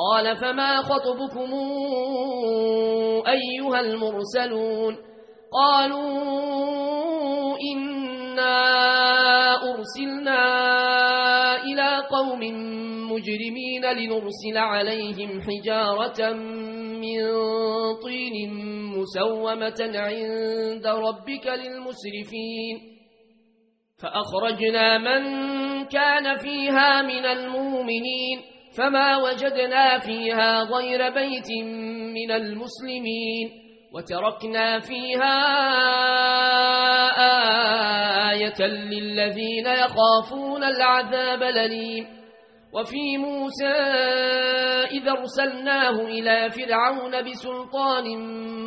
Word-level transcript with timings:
قال 0.00 0.36
فما 0.36 0.82
خطبكم 0.82 1.50
أيها 3.28 3.80
المرسلون 3.80 4.96
قالوا 5.52 6.10
إنا 7.72 8.56
أرسلنا 9.70 10.42
إلى 11.62 12.02
قوم 12.10 12.40
مجرمين 13.12 13.84
لنرسل 13.92 14.56
عليهم 14.56 15.40
حجارة 15.42 16.32
من 17.02 17.20
طين 18.02 18.54
مسومة 18.98 19.80
عند 19.94 20.86
ربك 20.86 21.46
للمسرفين 21.46 22.76
فأخرجنا 24.02 24.98
من 24.98 25.22
كان 25.84 26.36
فيها 26.36 27.02
من 27.02 27.24
المؤمنين 27.24 28.59
فما 28.76 29.16
وجدنا 29.16 29.98
فيها 29.98 30.62
غير 30.62 31.10
بيت 31.14 31.50
من 32.14 32.30
المسلمين 32.30 33.50
وتركنا 33.94 34.78
فيها 34.80 35.38
آية 38.30 38.66
للذين 38.66 39.66
يخافون 39.66 40.64
العذاب 40.64 41.42
لليم 41.42 42.06
وفي 42.72 43.18
موسى 43.18 43.74
إذا 44.90 45.10
أرسلناه 45.10 46.00
إلى 46.00 46.50
فرعون 46.50 47.22
بسلطان 47.30 48.04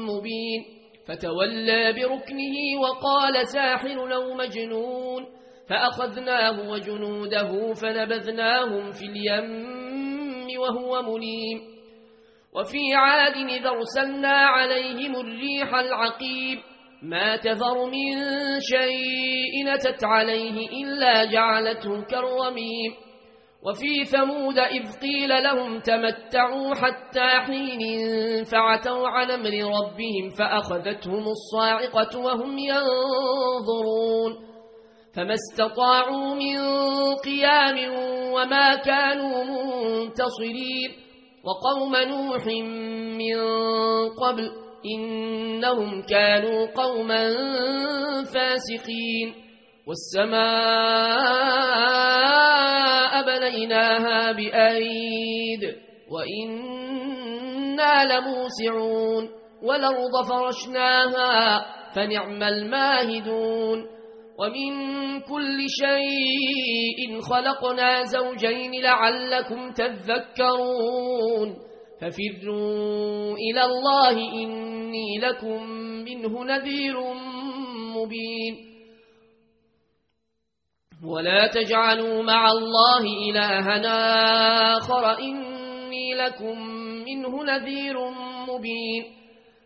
مبين 0.05 0.65
فتولى 1.07 1.93
بركنه 1.93 2.55
وقال 2.81 3.48
ساحر 3.48 4.07
لو 4.07 4.34
مجنون 4.34 5.26
فأخذناه 5.70 6.70
وجنوده 6.70 7.73
فنبذناهم 7.73 8.91
في 8.91 9.05
اليم 9.05 9.82
وهو 10.57 11.02
مليم 11.02 11.73
وفي 12.55 12.93
عاد 12.93 13.49
إذا 13.49 13.70
أرسلنا 13.70 14.38
عليهم 14.38 15.15
الريح 15.15 15.76
العقيب. 15.76 16.59
ما 17.04 17.35
تذر 17.35 17.85
من 17.85 18.23
شيء 18.59 19.74
نتت 19.74 20.04
عليه 20.04 20.70
إلا 20.84 21.31
جعلته 21.31 22.01
كالرميم. 22.01 22.93
وفي 23.65 24.05
ثمود 24.05 24.59
إذ 24.59 24.99
قيل 25.01 25.43
لهم 25.43 25.79
تمتعوا 25.79 26.76
حتى 26.76 27.29
حين 27.48 27.79
فعتوا 28.43 29.07
عن 29.07 29.31
أمر 29.31 29.49
ربهم 29.49 30.29
فأخذتهم 30.40 31.24
الصاعقة 31.27 32.20
وهم 32.20 32.57
ينظرون. 32.57 34.52
فما 35.15 35.33
استطاعوا 35.33 36.35
من 36.35 36.57
قيام 37.25 37.93
وما 38.33 38.75
كانوا 38.75 39.43
منتصرين. 39.43 40.91
وقوم 41.43 41.95
نوح 41.95 42.47
من 43.17 43.37
قبل 44.09 44.51
إنهم 44.95 46.01
كانوا 46.01 46.65
قوما 46.75 47.34
فاسقين. 48.23 49.34
والسماء 49.87 50.34
بنيناها 53.25 54.31
بأيد 54.31 55.75
وإنا 56.11 58.03
لموسعون. 58.05 59.29
والأرض 59.63 60.25
فرشناها 60.29 61.65
فنعم 61.95 62.43
الماهدون. 62.43 64.03
ومن 64.39 64.72
كل 65.22 65.57
شيء 65.69 67.22
خلقنا 67.22 68.03
زوجين 68.03 68.81
لعلكم 68.81 69.72
تذكرون 69.72 71.50
ففروا 72.01 73.35
إلى 73.38 73.63
الله 73.66 74.16
إني 74.34 75.19
لكم 75.22 75.63
منه 76.03 76.44
نذير 76.44 76.95
مبين. 77.95 78.56
ولا 81.06 81.47
تجعلوا 81.47 82.24
مع 82.24 82.52
الله 82.52 83.03
إلهنا 83.29 83.97
آخر 84.78 85.19
إني 85.19 86.13
لكم 86.16 86.59
منه 87.06 87.44
نذير 87.44 87.97
مبين. 88.50 89.22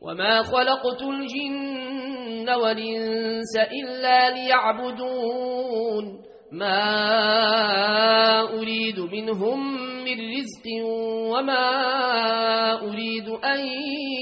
وما 0.00 0.42
خلقت 0.42 1.02
الجن 1.02 2.50
والإنس 2.50 3.56
إلا 3.56 4.30
ليعبدون 4.30 6.04
ما 6.52 6.80
أريد 8.40 9.00
منهم 9.00 9.74
من 10.04 10.18
رزق 10.38 10.66
وما 11.32 11.68
أريد 12.82 13.28
أن 13.28 13.60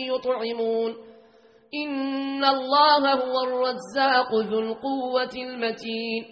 يطعمون 0.08 0.94
إن 1.74 2.44
الله 2.44 3.14
هو 3.14 3.44
الرزاق 3.44 4.34
ذو 4.34 4.58
القوة 4.58 5.34
المتين 5.36 6.24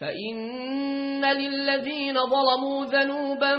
فإن 0.00 1.24
للذين 1.24 2.14
ظلموا 2.14 2.84
ذنوبا 2.84 3.56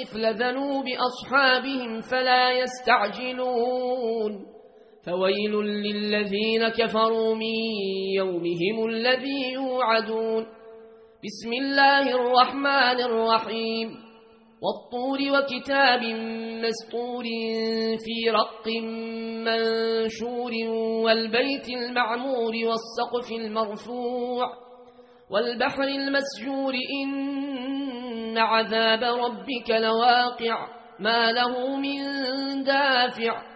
مثل 0.00 0.34
ذنوب 0.34 0.84
أصحابهم 0.88 2.00
فلا 2.00 2.50
يستعجلون 2.50 4.46
فويل 5.06 5.52
للذين 5.62 6.68
كفروا 6.68 7.34
من 7.34 7.54
يومهم 8.16 8.88
الذي 8.88 9.52
يوعدون. 9.52 10.46
بسم 11.24 11.52
الله 11.52 12.14
الرحمن 12.14 13.00
الرحيم. 13.00 13.88
والطور 14.62 15.18
وكتاب 15.18 16.00
مسطور 16.64 17.24
في 18.04 18.30
رق 18.30 18.68
منشور 19.46 20.52
والبيت 21.04 21.68
المعمور 21.68 22.52
والسقف 22.52 23.32
المرفوع 23.32 24.46
والبحر 25.30 25.82
المسجور. 25.82 26.74
إن 27.02 28.38
عذاب 28.38 29.02
ربك 29.02 29.70
لواقع. 29.70 30.68
ما 31.00 31.32
له 31.32 31.76
من 31.76 31.98
دافع. 32.64 33.55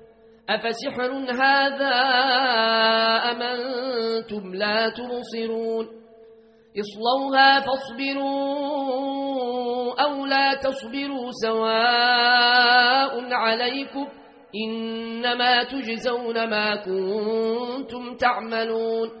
أفسحر 0.55 1.11
هذا 1.41 1.95
أمنتم 3.31 4.55
لا 4.55 4.89
تبصرون 4.89 5.87
اصلوها 6.79 7.59
فاصبروا 7.59 8.91
أو 10.03 10.25
لا 10.25 10.53
تصبروا 10.53 11.31
سواء 11.43 13.33
عليكم 13.33 14.07
إنما 14.55 15.63
تجزون 15.63 16.49
ما 16.49 16.75
كنتم 16.75 18.15
تعملون 18.15 19.20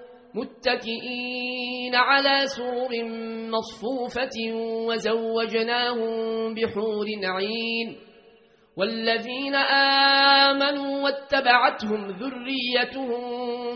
متكئين 0.35 1.95
على 1.95 2.41
سرر 2.45 2.89
مصفوفة 3.51 4.37
وزوجناهم 4.87 6.13
بحور 6.53 7.05
عين 7.23 7.95
والذين 8.77 9.55
آمنوا 9.55 11.03
واتبعتهم 11.03 12.07
ذريتهم 12.07 13.21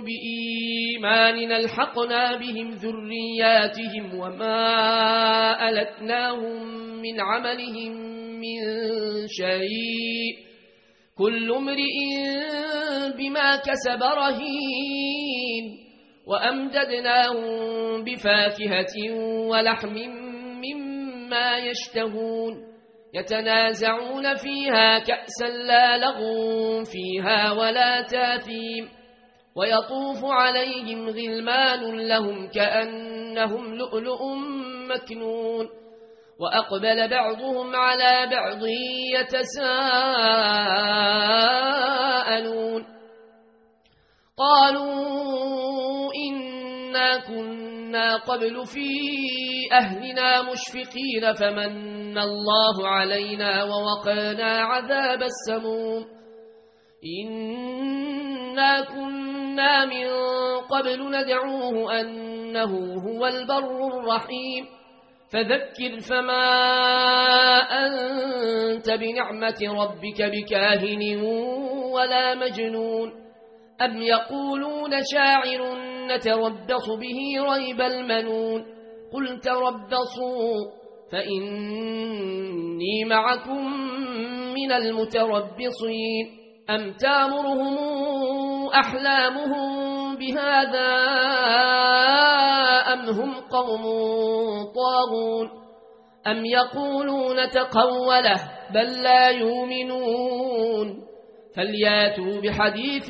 بإيمان 0.06 1.52
ألحقنا 1.52 2.38
بهم 2.38 2.69
ذرياتهم 2.69 4.19
وما 4.19 5.69
ألتناهم 5.69 6.63
من 7.01 7.22
عملهم 7.22 7.92
من 8.40 8.58
شيء 9.28 10.34
كل 11.18 11.51
امرئ 11.51 11.98
بما 13.18 13.56
كسب 13.56 14.04
رهين 14.04 15.25
وأمددناهم 16.27 18.04
بفاكهة 18.04 19.12
ولحم 19.50 19.95
مما 20.66 21.57
يشتهون 21.57 22.75
يتنازعون 23.13 24.36
فيها 24.36 25.00
كأسا 25.00 25.48
لا 25.48 25.98
لغو 25.98 26.83
فيها 26.83 27.51
ولا 27.51 28.01
تاثيم 28.01 28.89
ويطوف 29.56 30.25
عليهم 30.25 31.10
غلمان 31.10 32.07
لهم 32.07 32.48
كأنهم 32.48 33.75
لؤلؤ 33.75 34.36
مكنون 34.89 35.69
وأقبل 36.39 37.10
بعضهم 37.10 37.75
على 37.75 38.27
بعض 38.31 38.63
يتساءلون 39.16 39.75
قالوا 44.38 46.12
إنا 46.30 47.18
كنا 47.28 48.16
قبل 48.18 48.66
في 48.66 48.90
أهلنا 49.72 50.42
مشفقين 50.42 51.34
فمن 51.34 52.18
الله 52.18 52.88
علينا 52.88 53.64
ووقانا 53.64 54.52
عذاب 54.62 55.24
السموم 55.24 56.06
إنا 57.22 58.82
كنا 58.82 59.86
من 59.86 60.08
قبل 60.70 61.12
ندعوه 61.12 62.02
أنه 62.02 62.94
هو 63.08 63.28
البر 63.28 63.88
الرحيم 63.88 64.66
فذكر 65.32 66.00
فما 66.00 66.48
أنت 67.60 68.90
بنعمة 68.90 69.62
ربك 69.62 70.22
بكاهن 70.22 71.22
ولا 71.94 72.36
مجنون 72.36 73.25
أم 73.81 74.01
يقولون 74.01 74.92
شاعر 75.13 75.75
نتربص 76.07 76.89
به 76.89 77.19
ريب 77.54 77.81
المنون 77.81 78.66
قل 79.13 79.39
تربصوا 79.39 80.56
فإني 81.12 83.06
معكم 83.06 83.66
من 84.54 84.72
المتربصين 84.72 86.25
أم 86.69 86.94
تامرهم 86.94 87.77
أحلامهم 88.74 90.16
بهذا 90.16 90.92
أم 92.94 93.10
هم 93.10 93.33
قوم 93.33 93.83
طاغون 94.75 95.50
أم 96.27 96.45
يقولون 96.45 97.50
تقوله 97.50 98.51
بل 98.74 99.04
لا 99.04 99.30
يؤمنون 99.30 101.06
فلياتوا 101.56 102.42
بحديث 102.42 103.10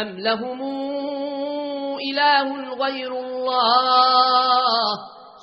أم 0.00 0.18
لهم 0.18 0.62
إله 2.10 2.74
غير 2.84 3.12
الله 3.12 4.88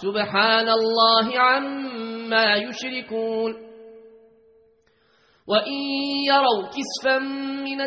سبحان 0.02 0.70
الله 0.70 1.40
عما 1.40 2.56
يشركون 2.56 3.66
وإن 5.48 5.74
يروا 6.28 6.68
كسفا 6.76 7.18
من 7.68 7.82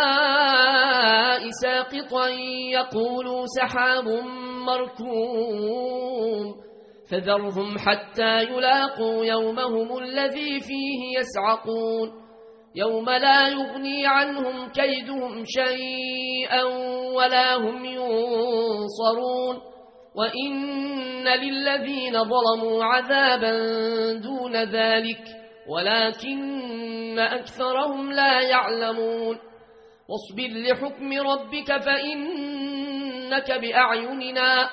السماء 0.00 0.30
ساقطا 1.62 2.28
يقولوا 2.72 3.46
سحاب 3.46 4.08
مركوم 4.66 6.46
فذرهم 7.10 7.78
حتى 7.78 8.42
يلاقوا 8.42 9.24
يومهم 9.24 9.98
الذي 9.98 10.60
فيه 10.60 11.18
يسعقون 11.18 12.29
يوم 12.74 13.10
لا 13.10 13.48
يغني 13.48 14.06
عنهم 14.06 14.68
كيدهم 14.68 15.44
شيئا 15.44 16.62
ولا 17.14 17.56
هم 17.56 17.84
ينصرون 17.84 19.60
وإن 20.14 21.28
للذين 21.28 22.12
ظلموا 22.24 22.84
عذابا 22.84 23.52
دون 24.12 24.56
ذلك 24.56 25.22
ولكن 25.68 27.18
أكثرهم 27.18 28.12
لا 28.12 28.40
يعلمون 28.40 29.38
واصبر 30.08 30.48
لحكم 30.58 31.12
ربك 31.12 31.82
فإنك 31.82 33.60
بأعيننا 33.60 34.70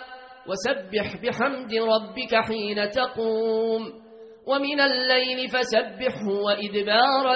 وسبح 0.48 1.16
بحمد 1.24 1.74
ربك 1.74 2.36
حين 2.36 2.90
تقوم 2.90 4.08
ومن 4.48 4.80
الليل 4.80 5.48
فسبحه 5.48 6.28
وإدبار 6.46 7.36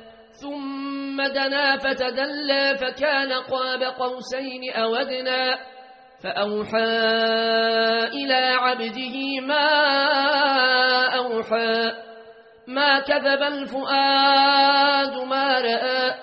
ثم 0.31 1.21
دنا 1.21 1.77
فتدلى 1.77 2.77
فكان 2.77 3.33
قاب 3.33 3.83
قوسين 3.83 4.73
أودنا 4.75 5.57
فأوحى 6.23 6.77
إلى 8.13 8.55
عبده 8.57 9.39
ما 9.41 9.67
أوحى 11.17 11.91
ما 12.67 12.99
كذب 12.99 13.41
الفؤاد 13.43 15.27
ما 15.27 15.59
رأى 15.59 16.13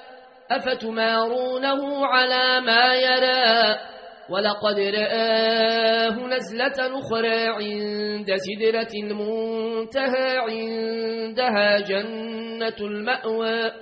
أفتمارونه 0.50 2.06
على 2.06 2.60
ما 2.60 2.94
يرى 2.94 3.76
ولقد 4.30 4.78
رآه 4.78 6.26
نزلة 6.26 6.98
أخرى 6.98 7.48
عند 7.48 8.34
سدرة 8.36 8.92
المنتهى 9.02 10.38
عندها 10.38 11.80
جنة 11.80 12.76
المأوى 12.80 13.72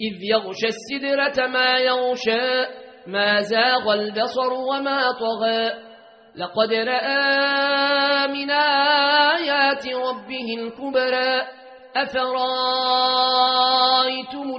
إذ 0.00 0.22
يغشى 0.22 0.66
السدرة 0.66 1.46
ما 1.46 1.78
يغشى 1.78 2.66
ما 3.06 3.40
زاغ 3.40 3.92
البصر 3.94 4.52
وما 4.52 5.12
طغى. 5.12 5.86
لقد 6.36 6.72
رأى 6.72 8.26
من 8.28 8.50
آيات 8.50 9.86
ربه 9.86 10.54
الكبرى 10.58 11.42
أفرأيتم 11.96 12.36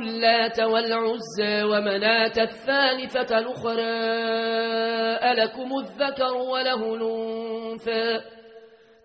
اللات 0.01 0.59
والعزى 0.59 1.63
ومناة 1.63 2.33
الثالثة 2.37 3.37
الأخرى 3.37 3.81
ألكم 5.31 5.69
الذكر 5.79 6.33
وله 6.33 6.95
الأنثى. 6.95 8.19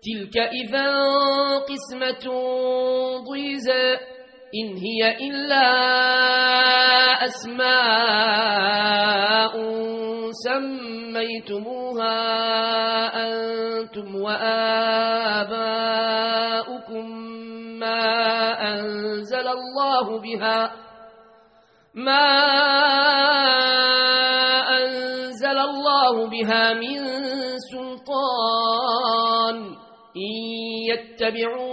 تلك 0.03 0.37
إذا 0.37 0.89
قسمة 1.69 2.25
ضيزى. 3.31 3.97
إن 4.53 4.77
هي 4.77 5.01
إلا 5.29 5.65
أسماء 7.25 8.73
سميتموها 10.45 12.17
أنتم 13.27 14.15
وآباؤكم 14.15 15.53
ما 17.79 18.03
أنزل 18.73 19.47
الله 19.47 20.19
بها 20.19 20.71
ما 21.93 22.29
أنزل 24.77 25.57
الله 25.57 26.29
بها 26.29 26.73
من 26.73 26.99
سلطان 27.71 29.55
إن 30.17 30.33
يتبعون 30.89 31.72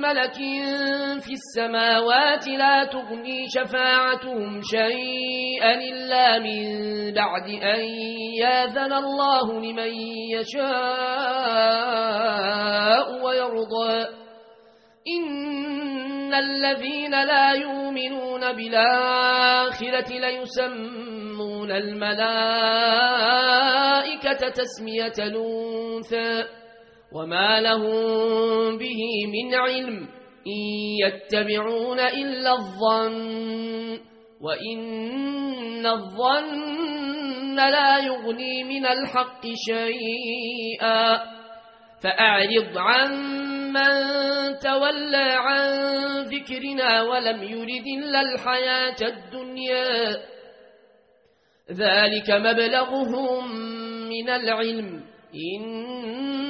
ملك 0.00 0.34
في 1.20 1.32
السماوات 1.32 2.48
لا 2.48 2.84
تغني 2.84 3.48
شفاعتهم 3.48 4.60
شيئا 4.62 5.74
إلا 5.74 6.38
من 6.38 6.64
بعد 7.14 7.48
أن 7.48 7.80
ياذن 8.40 8.92
الله 8.92 9.60
لمن 9.60 9.92
يشاء 10.30 10.70
ويرضى. 13.24 14.06
إن 15.08 16.34
الذين 16.34 17.10
لا 17.24 17.52
يؤمنون 17.52 18.52
بالآخرة 18.52 20.18
ليسمون 20.18 21.70
الملائكة 21.70 22.90
تسمية 24.48 25.12
الأنثى. 25.18 26.59
وما 27.12 27.60
لهم 27.60 28.78
به 28.78 29.00
من 29.26 29.54
علم 29.54 30.08
إن 30.46 30.60
يتبعون 31.06 32.00
إلا 32.00 32.52
الظن 32.52 34.00
وإن 34.40 35.86
الظن 35.86 37.56
لا 37.56 37.98
يغني 37.98 38.64
من 38.64 38.86
الحق 38.86 39.46
شيئا 39.68 41.18
فأعرض 42.02 42.78
عن 42.78 43.12
من 43.72 43.92
تولى 44.58 45.30
عن 45.36 45.68
ذكرنا 46.22 47.02
ولم 47.02 47.42
يرد 47.42 47.86
إلا 47.98 48.20
الحياة 48.20 48.96
الدنيا 49.02 50.16
ذلك 51.70 52.30
مبلغهم 52.30 53.56
من 54.08 54.28
العلم 54.28 55.04
إن 55.34 56.49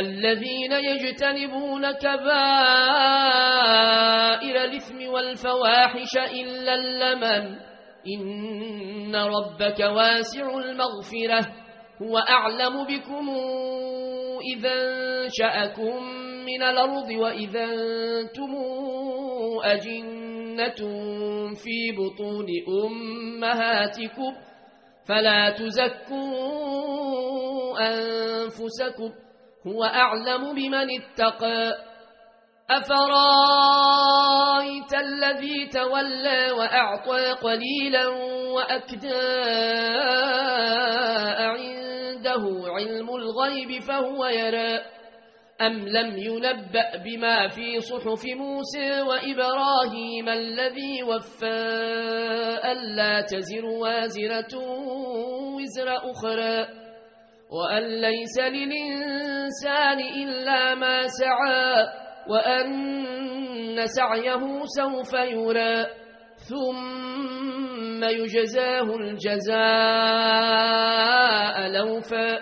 الذين 0.00 0.72
يجتنبون 0.72 1.92
كبائر 1.92 2.26
الإثم 4.64 5.08
والفواحش 5.08 6.16
إلا 6.16 6.74
اللمن. 6.74 7.56
إن 8.18 9.16
ربك 9.16 9.80
واسع 9.80 10.58
المغفرة. 10.58 11.52
هو 12.02 12.18
أعلم 12.18 12.84
بكم 12.84 13.30
إذا 14.56 14.72
انشأكم 14.72 16.02
من 16.46 16.62
الأرض 16.62 17.10
وإذا 17.10 17.64
أنتم 17.64 18.54
أجنة 19.64 20.80
في 21.54 21.92
بطون 21.98 22.46
أمهاتكم. 22.86 24.32
فلا 25.08 25.50
تزكوا 25.50 26.16
أنفسكم. 27.80 29.25
هو 29.66 29.84
أعلم 29.84 30.54
بمن 30.54 30.86
اتقى. 31.00 31.74
أفرأيت 32.70 32.94
الذي 34.94 35.66
تولى 35.66 36.50
وأعطى 36.50 37.32
قليلا 37.32 38.06
وأكدى 38.52 39.24
عنده 41.38 42.42
علم 42.66 43.10
الغيب 43.10 43.82
فهو 43.82 44.26
يرى. 44.26 44.80
أم 45.60 45.88
لم 45.88 46.16
ينبأ 46.16 46.96
بما 47.04 47.48
في 47.48 47.80
صحف 47.80 48.24
موسى 48.36 49.00
وإبراهيم 49.00 50.28
الذي 50.28 51.02
وفى 51.02 51.46
ألا 52.64 53.20
تزر 53.20 53.64
وازرة 53.64 54.58
وزر 55.56 55.96
أخرى. 56.10 56.85
وأن 57.50 57.82
ليس 58.00 58.38
للإنسان 58.38 59.98
إلا 60.00 60.74
ما 60.74 61.02
سعى 61.02 61.86
وأن 62.28 63.86
سعيه 63.86 64.62
سوف 64.64 65.12
يرى 65.14 65.86
ثم 66.48 68.04
يجزاه 68.04 68.82
الجزاء 70.36 71.68
لوفا 71.68 72.38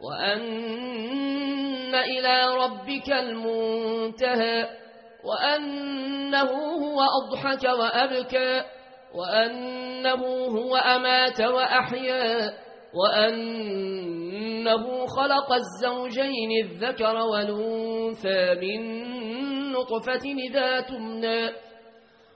وأن 0.00 1.94
إلى 1.94 2.54
ربك 2.64 3.08
المنتهى 3.12 4.68
وأنه 5.24 6.50
هو 6.84 7.00
أضحك 7.22 7.64
وأبكى 7.64 8.62
وأنه 9.14 10.22
هو 10.46 10.76
أمات 10.76 11.40
وأحيا 11.40 12.52
وأنه 12.94 14.84
خلق 15.06 15.52
الزوجين 15.52 16.64
الذكر 16.64 17.16
والأنثى 17.16 18.54
من 18.54 18.80
نطفة 19.72 20.24
إذا 20.48 20.80
تمنى 20.80 21.50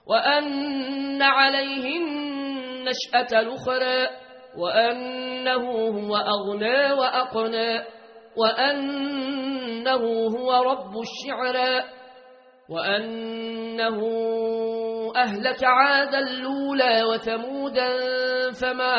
وأن 0.07 1.21
عليه 1.21 1.97
النشأة 1.97 3.39
الأخرى 3.39 4.07
وأنه 4.57 5.71
هو 5.87 6.15
أغنى 6.15 6.91
وأقنى 6.91 7.83
وأنه 8.37 10.27
هو 10.27 10.53
رب 10.53 10.93
الشعرى 11.01 11.83
وأنه 12.69 13.99
أهلك 15.15 15.63
عادا 15.63 16.19
الأولى 16.19 17.03
وثمودا 17.03 17.89
فما 18.61 18.93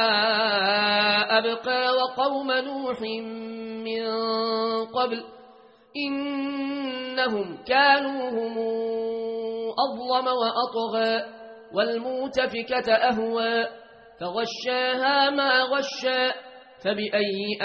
أبقى 1.38 1.96
وقوم 1.96 2.52
نوح 2.52 3.00
من 3.84 4.04
قبل 4.86 5.24
إنهم 5.96 7.64
كانوا 7.64 8.30
هم 8.30 8.58
أظلم 9.84 10.26
وأطغى 10.26 11.22
والموتفكة 11.74 12.92
أهوى 12.92 13.66
فغشاها 14.20 15.30
ما 15.30 15.62
غشى 15.62 16.32
فبأي 16.84 17.58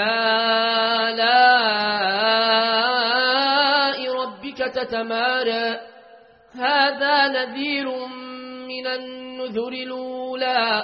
آلاء 3.20 4.14
ربك 4.14 4.58
تتمارى 4.58 5.80
هذا 6.56 7.28
نذير 7.28 7.88
من 8.68 8.88
النذر 8.88 9.74
الأولى 9.74 10.84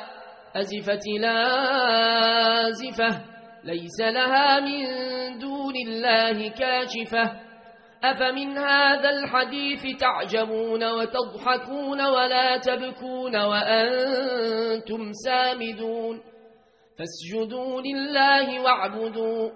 أزفت 0.55 1.07
لازفة 1.19 3.21
ليس 3.63 4.01
لها 4.01 4.59
من 4.59 4.85
دون 5.39 5.73
الله 5.87 6.49
كاشفة. 6.49 7.45
أفمن 8.03 8.57
هذا 8.57 9.09
الحديث 9.09 9.99
تعجبون 9.99 10.83
وتضحكون 10.83 12.01
ولا 12.01 12.57
تبكون 12.57 13.35
وأنتم 13.35 15.11
سامدون؟ 15.25 16.21
فاسجدوا 16.99 17.81
لله 17.81 18.61
واعبدوا. 18.61 19.49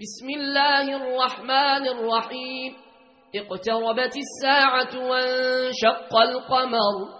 بسم 0.00 0.28
الله 0.36 0.96
الرحمن 0.96 1.88
الرحيم. 1.88 2.76
اقتربت 3.34 4.14
الساعة 4.16 5.10
وانشق 5.10 6.16
القمر. 6.16 7.19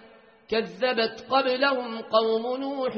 كذبت 0.51 1.25
قبلهم 1.29 2.01
قوم 2.01 2.61
نوح 2.61 2.93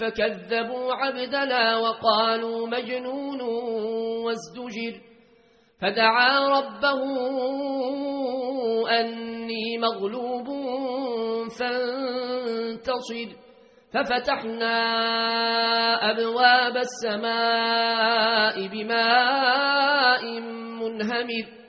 فكذبوا 0.00 0.94
عبدنا 0.94 1.76
وقالوا 1.76 2.66
مجنون 2.66 3.40
وازدجر 4.24 5.00
فدعا 5.80 6.48
ربه 6.48 7.00
أني 9.00 9.78
مغلوب 9.78 10.48
فانتصر 11.58 13.28
ففتحنا 13.94 14.76
أبواب 16.10 16.76
السماء 16.76 18.66
بماء 18.68 20.40
منهمر 20.80 21.61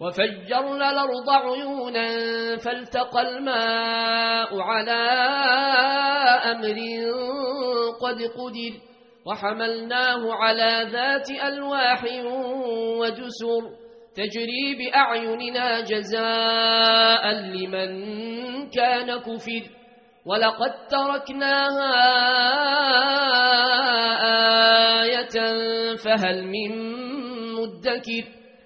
وفجرنا 0.00 0.90
الأرض 0.90 1.30
عيونا 1.30 2.08
فالتقى 2.56 3.20
الماء 3.28 4.60
على 4.60 5.02
أمر 6.52 6.78
قد 8.00 8.18
قدر 8.22 8.72
وحملناه 9.26 10.32
على 10.34 10.88
ذات 10.92 11.30
ألواح 11.30 12.04
ودسر 13.00 13.62
تجري 14.14 14.74
بأعيننا 14.78 15.80
جزاء 15.80 17.32
لمن 17.32 17.90
كان 18.70 19.18
كفر 19.20 19.62
ولقد 20.26 20.72
تركناها 20.90 21.94
آية 25.02 25.36
فهل 25.96 26.44
من 26.44 26.72
مدكر 27.54 28.24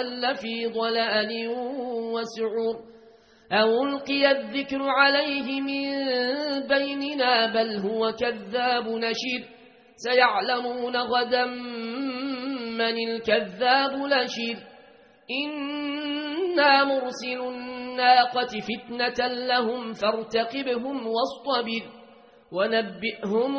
إذا 0.00 0.32
لفي 0.32 0.66
ضلال 0.66 1.48
وسعر. 2.14 2.90
أو 3.52 3.86
ألقي 3.86 4.30
الذكر 4.30 4.82
عليه 4.82 5.60
من 5.60 5.90
بيننا 6.68 7.46
بل 7.46 7.76
هو 7.78 8.12
كذاب 8.12 8.88
نشر. 8.88 9.42
سيعلمون 9.96 10.96
غدا 10.96 11.44
من 11.44 13.08
الكذاب 13.08 13.92
لشر 13.92 14.56
إنا 15.44 16.84
مرسل 16.84 17.40
الناقة 17.40 18.46
فتنة 18.46 19.26
لهم 19.26 19.92
فارتقبهم 19.92 21.06
واصطبر. 21.06 21.82
ونبئهم 22.52 23.56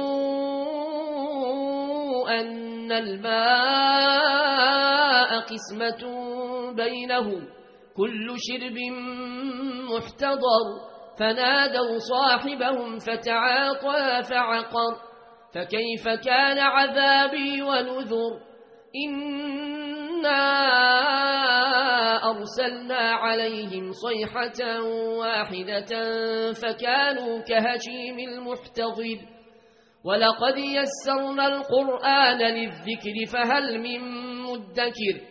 أن 2.30 2.92
الماء 2.92 3.42
قسمة 5.40 6.21
بينهم 6.76 7.48
كل 7.98 8.36
شرب 8.38 8.78
محتضر 9.92 10.92
فنادوا 11.20 11.98
صاحبهم 11.98 12.98
فتعاطى 13.00 14.24
فعقر 14.30 14.96
فكيف 15.56 16.10
كان 16.26 16.58
عذابي 16.60 17.62
ونذر 17.62 18.40
إنا 19.06 20.62
أرسلنا 22.30 23.00
عليهم 23.00 23.92
صيحة 23.92 24.82
واحدة 25.20 25.92
فكانوا 26.54 27.40
كهشيم 27.42 28.20
المحتضر 28.30 29.20
ولقد 30.06 30.58
يسرنا 30.58 31.48
القرآن 31.48 32.38
للذكر 32.38 33.34
فهل 33.34 33.80
من 33.80 34.02
مدكر 34.42 35.31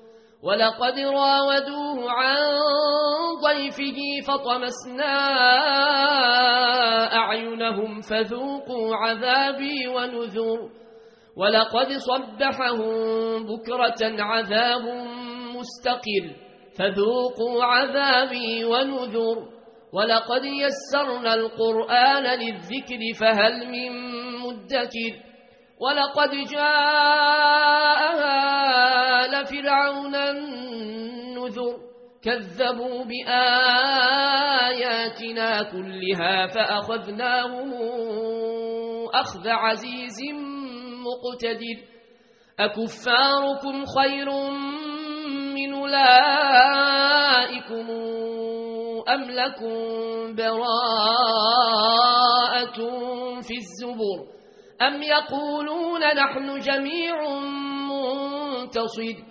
ولقد 0.43 0.99
راودوه 0.99 2.11
عن 2.11 2.37
ضيفه 3.45 3.99
فطمسنا 4.27 5.15
أعينهم 7.15 8.01
فذوقوا 8.01 8.95
عذابي 8.95 9.87
ونذر 9.87 10.69
ولقد 11.37 11.91
صبحهم 11.91 13.45
بكرة 13.45 14.21
عذاب 14.23 14.81
مستقر 15.55 16.35
فذوقوا 16.77 17.63
عذابي 17.63 18.65
ونذر 18.65 19.47
ولقد 19.93 20.43
يسرنا 20.45 21.33
القرآن 21.33 22.23
للذكر 22.39 22.99
فهل 23.19 23.67
من 23.67 23.91
مدكر 24.39 25.13
ولقد 25.79 26.29
جاءها 26.51 28.31
لفرعون 29.51 30.15
النذر 30.15 31.77
كذبوا 32.23 33.03
بآياتنا 33.03 33.41
كلها 35.63 36.47
فأخذناهم 36.47 37.73
أخذ 39.13 39.47
عزيز 39.47 40.17
مقتدر. 41.05 41.77
أكفاركم 42.59 43.85
خير 43.85 44.29
من 45.55 45.73
أولئكم 45.73 47.11
أم 49.09 49.21
لكم 49.21 49.75
براءة 50.35 50.59
في 53.41 53.53
الزبر؟ 53.57 54.19
أم 54.81 55.03
يقولون 55.03 56.01
نحن 56.01 56.59
جميع 56.59 57.39
منتصد 57.89 59.30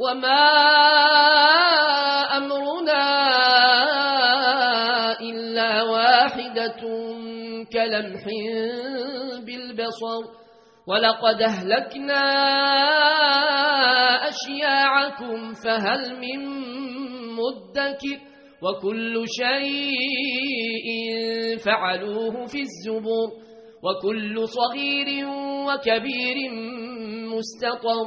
وما 0.00 0.46
أمرنا 2.36 3.04
إلا 5.20 5.82
واحدة 5.82 6.80
كلمح 7.72 8.24
بالبصر 9.46 10.22
ولقد 10.86 11.42
أهلكنا 11.42 12.22
أشياعكم 14.28 15.52
فهل 15.52 16.20
من 16.20 16.40
مدكر 17.36 18.18
وكل 18.62 19.24
شيء 19.28 20.88
فعلوه 21.64 22.46
في 22.46 22.60
الزبور 22.60 23.28
وكل 23.82 24.48
صغير 24.48 25.28
وكبير 25.66 26.36
مستطر 27.36 28.06